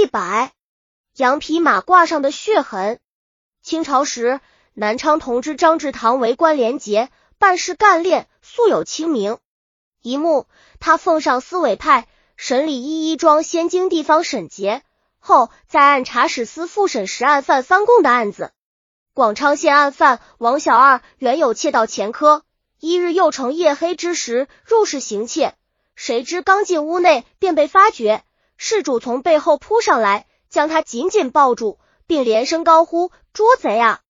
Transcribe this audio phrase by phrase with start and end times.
[0.00, 0.52] 一百，
[1.16, 3.00] 羊皮马褂上的血痕。
[3.62, 4.38] 清朝时，
[4.72, 9.38] 南昌同知张志堂为官廉洁，办事干练，素有清名。
[10.00, 10.46] 一幕，
[10.78, 12.06] 他奉上司委派
[12.36, 14.84] 审理一一庄仙经地方审结
[15.18, 18.52] 后，在按察使司复审实案犯翻供的案子。
[19.14, 22.44] 广昌县案犯王小二原有窃盗前科，
[22.78, 25.56] 一日又乘夜黑之时入室行窃，
[25.96, 28.22] 谁知刚进屋内便被发觉。
[28.60, 34.00] 事主从背后扑上来，将他紧紧抱住，并连声高呼：“捉贼啊！”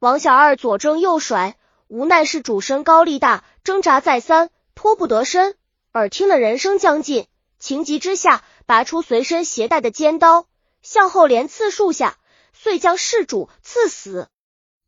[0.00, 5.54] 王小二左挣右甩，无奈是主身高力大，挣扎再三，脱不得身。
[5.92, 7.28] 耳听了人声将近，
[7.60, 10.48] 情急之下，拔出随身携带的尖刀，
[10.82, 12.18] 向后连刺数下，
[12.52, 14.28] 遂将事主刺死。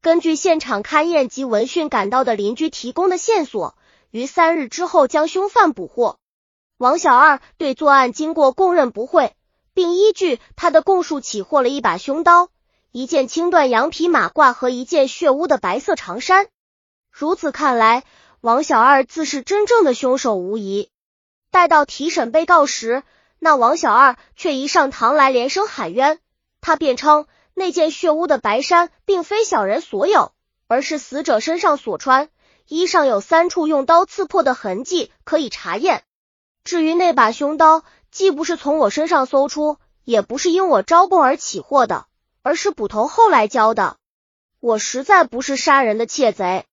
[0.03, 3.79] 根据现场勘验及闻讯赶到的邻居提供的线索，
[4.11, 6.19] 于三日之后将凶犯捕获。
[6.79, 9.35] 王小二对作案经过供认不讳，
[9.73, 12.51] 并依据他的供述起获了一把凶刀、
[12.93, 16.49] 一件青缎羊皮马褂和一件血污的白色长衫。
[17.11, 18.05] 如此看来，
[18.43, 20.91] 王小二自是真正的凶手无疑。
[21.51, 23.05] 待到提审被告时，
[23.39, 26.19] 那王小二却一上堂来连声喊冤。
[26.61, 30.33] 他辩称那件血污的白衫并非小人所有，
[30.67, 32.29] 而是死者身上所穿，
[32.69, 36.03] 衣上有三处用刀刺破的痕迹，可以查验。
[36.67, 42.07] 至于那把凶刀，既不是从我身上搜出，也不是因我招供而起获的，
[42.43, 43.99] 而是捕头后来交的。
[44.59, 46.67] 我实在不是杀人的窃贼，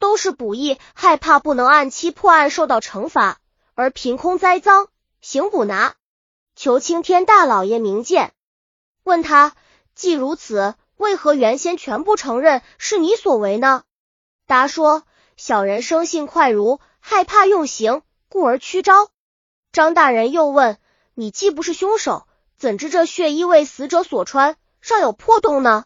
[0.00, 3.38] 都是捕役害怕不能按期破案受到惩罚，
[3.76, 4.88] 而凭空栽赃，
[5.20, 5.94] 行捕拿，
[6.56, 8.32] 求青天大老爷明鉴。
[9.04, 9.54] 问他，
[9.94, 13.84] 既如此，为何原先全部承认是你所为呢？
[14.48, 15.04] 答说：
[15.36, 19.10] 小人生性快如，害怕用刑，故而屈招。
[19.72, 20.78] 张大人又问
[21.14, 25.84] ：“你既不是凶手，怎知这血衣为死者所穿，尚有破洞呢？”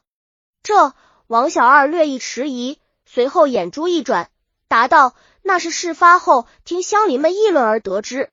[0.63, 0.95] 这
[1.27, 4.31] 王小二略一迟疑，随后眼珠一转，
[4.69, 8.31] 答道：“那是事发后听乡邻们议论而得知。”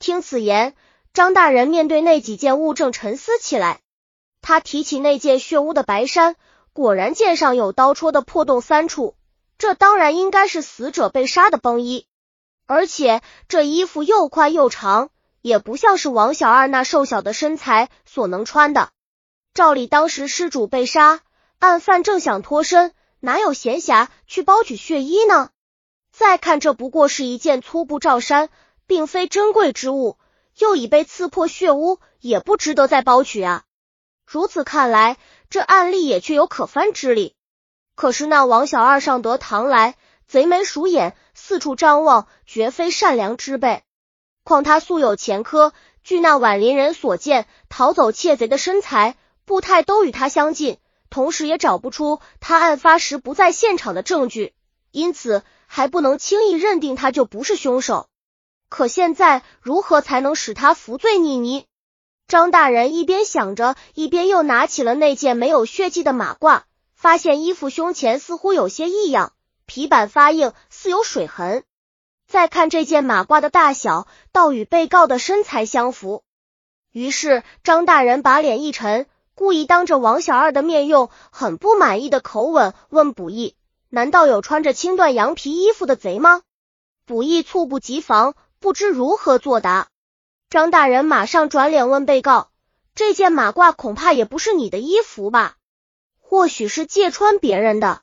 [0.00, 0.74] 听此言，
[1.14, 3.80] 张大人面对那几件物证沉思起来。
[4.42, 6.34] 他提起那件血污的白衫，
[6.72, 9.14] 果然剑上有刀戳的破洞三处，
[9.58, 12.06] 这当然应该是死者被杀的崩衣。
[12.70, 15.10] 而且这衣服又宽又长，
[15.42, 18.90] 也不像是王小二那瘦小的身材所能穿的。
[19.54, 21.18] 照理当时失主被杀，
[21.58, 25.50] 案犯正想脱身，哪有闲暇去包取血衣呢？
[26.12, 28.50] 再看这不过是一件粗布罩衫，
[28.86, 30.16] 并非珍贵之物，
[30.56, 33.64] 又已被刺破血污，也不值得再包取啊。
[34.24, 35.16] 如此看来，
[35.48, 37.34] 这案例也确有可翻之理。
[37.96, 39.96] 可是那王小二上得堂来。
[40.30, 43.82] 贼眉鼠眼，四处张望，绝非善良之辈。
[44.44, 45.72] 况他素有前科，
[46.04, 50.78] 据那宛林人所见，逃走窃贼的身材、步态都与他相近，
[51.10, 54.54] 同时也找不出他案发时不在现场的证据，
[54.92, 58.06] 因此还不能轻易认定他就不是凶手。
[58.68, 61.66] 可现在如何才能使他服罪逆呢？
[62.28, 66.62] 张大人一边想着，一边又拿起了那件没有血迹的马褂，
[66.94, 69.32] 发现衣服胸前似乎有些异样。
[69.70, 71.62] 皮板发硬，似有水痕。
[72.26, 76.24] 再看这件马褂的大小，倒与被告的身材相符。
[76.90, 83.54] 于是张大人把脸一沉，故意当着王小二的面，用很不满意的口吻问卜义
[83.88, 86.42] ：“难道有穿着青缎羊皮衣服的贼吗？”
[87.06, 89.86] 卜义猝不及防，不知如何作答。
[90.48, 92.50] 张大人马上转脸问被告
[92.96, 95.54] ：“这件马褂恐怕也不是你的衣服吧？
[96.18, 98.02] 或许是借穿别人的。”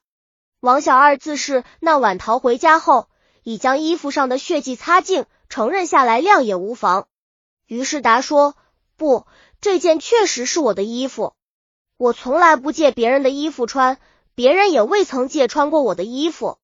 [0.60, 3.10] 王小二自是那晚逃回家后，
[3.44, 7.08] 已将衣服上的血迹擦净，承认下来谅也无妨。
[7.68, 8.56] 于是答说
[8.98, 9.28] ：“不，
[9.62, 11.34] 这件确实是我的衣服。
[11.96, 14.00] 我从来不借别人的衣服穿，
[14.34, 16.58] 别人也未曾借穿过我的衣服。”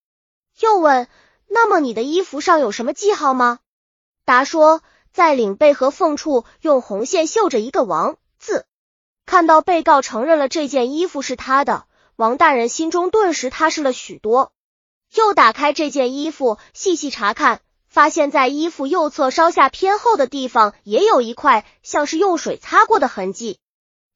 [0.60, 1.08] 又问
[1.48, 3.60] ：“那么你的衣服上有什么记号吗？”
[4.26, 4.82] 答说
[5.14, 8.66] ：“在领背和缝处用红线绣着一个王字。”
[9.28, 11.86] 看到被告承认了这件衣服是他的。
[12.24, 14.54] 王大人心中顿时踏实了许多，
[15.14, 17.60] 又打开这件衣服细细查看，
[17.90, 23.60] 发现在衣服右侧稍下偏后的地方也有一块像是用水擦过的痕迹。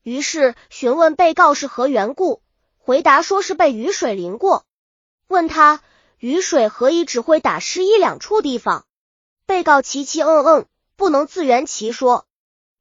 [0.03, 2.41] 于是询问被告是何缘故，
[2.77, 4.63] 回答说是被雨水淋过。
[5.27, 5.81] 问他
[6.17, 8.85] 雨水何以只会打湿一两处地方？
[9.45, 10.65] 被告齐齐嗯嗯，
[10.95, 12.25] 不能自圆其说。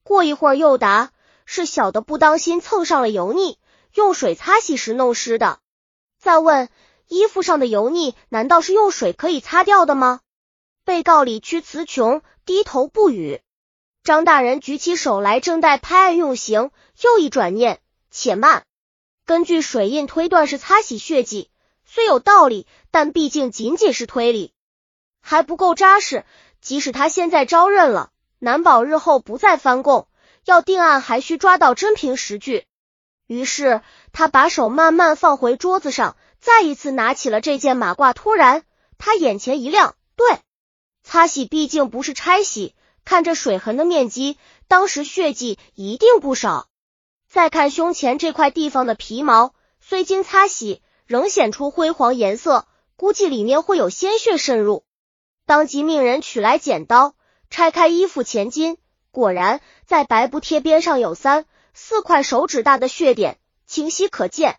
[0.04, 1.10] 过一会儿又答
[1.46, 3.58] 是小的不当心蹭上了油腻。
[3.96, 5.58] 用水擦洗时弄湿的。
[6.18, 6.68] 再问
[7.08, 10.20] 衣服上的油腻，难道是用水可以擦掉的吗？
[10.84, 13.40] 被告理屈词穷，低头不语。
[14.04, 16.70] 张大人举起手来，正待拍案用刑，
[17.02, 18.64] 又一转念，且慢。
[19.24, 21.50] 根据水印推断是擦洗血迹，
[21.86, 24.52] 虽有道理，但毕竟仅仅是推理，
[25.22, 26.26] 还不够扎实。
[26.60, 28.10] 即使他现在招认了，
[28.40, 30.06] 难保日后不再翻供。
[30.44, 32.66] 要定案，还需抓到真凭实据。
[33.26, 33.82] 于是
[34.12, 38.12] 他把手慢慢放回桌子上，再一次拿起了这件马褂。
[38.12, 38.62] 突然，
[38.98, 40.38] 他眼前一亮，对，
[41.02, 42.74] 擦洗毕竟不是拆洗，
[43.04, 44.38] 看这水痕的面积，
[44.68, 46.68] 当时血迹一定不少。
[47.28, 54.84] 再看胸前这块地方的皮毛，虽经擦洗，仍显出灰黄颜色，估计里面会有鲜血渗入。
[55.44, 57.14] 当即命人取来剪刀，
[57.50, 58.78] 拆开衣服前襟，
[59.10, 61.44] 果然在白布贴边上有三
[61.78, 64.58] 四块手指大的血点，清晰可见。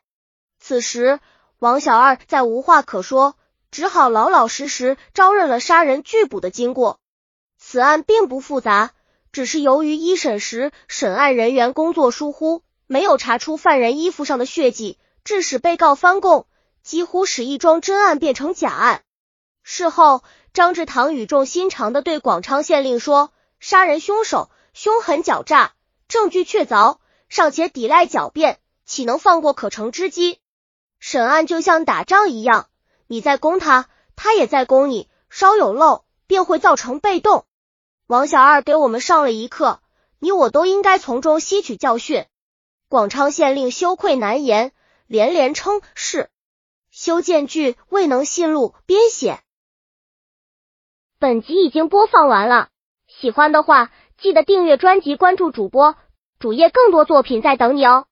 [0.60, 1.20] 此时
[1.58, 3.36] 王小二再无话可说，
[3.72, 7.00] 只好老老实实招认了杀人拒捕的经过。
[7.58, 8.92] 此案并不复杂。
[9.32, 16.46] 只是由于一审时审案人员工作疏忽，没有查出犯人衣服上的血迹，致使被告翻供，
[16.84, 19.02] 几乎使一桩真案变成假案。
[19.64, 20.24] 事后，
[20.54, 25.74] 张志堂语重心长的对广昌县令说：“杀人凶手凶狠狡诈，
[26.08, 26.98] 证据确凿，
[27.30, 30.40] 尚且抵赖狡辩，岂能放过可乘之机？
[31.00, 32.70] 审案就像打仗一样，
[33.08, 37.46] 你在攻他，他也在攻你，稍有漏，便会造成被动。”
[38.08, 39.82] 王小二给我们上了一课，
[40.20, 42.26] 你我都应该从中吸取教训。
[42.88, 44.72] 广昌县令羞愧难言，
[45.08, 46.30] 连连称是。
[46.90, 49.42] 修建剧未能信录编写。
[51.20, 52.70] 本集已经播放完了，
[53.08, 55.96] 喜欢的话记得订阅专辑，关注主播
[56.40, 58.06] 主页，更多作品在等你哦。